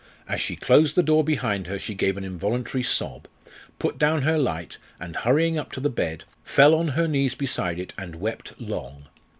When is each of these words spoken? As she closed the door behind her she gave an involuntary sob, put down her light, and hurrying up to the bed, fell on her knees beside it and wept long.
As 0.27 0.41
she 0.41 0.55
closed 0.55 0.95
the 0.95 1.03
door 1.03 1.23
behind 1.23 1.67
her 1.67 1.77
she 1.77 1.93
gave 1.93 2.17
an 2.17 2.23
involuntary 2.23 2.81
sob, 2.81 3.27
put 3.77 3.99
down 3.99 4.23
her 4.23 4.35
light, 4.39 4.79
and 4.99 5.15
hurrying 5.15 5.59
up 5.59 5.71
to 5.73 5.79
the 5.79 5.91
bed, 5.91 6.23
fell 6.43 6.73
on 6.73 6.87
her 6.87 7.07
knees 7.07 7.35
beside 7.35 7.77
it 7.77 7.93
and 7.99 8.15
wept 8.15 8.59
long. 8.59 9.09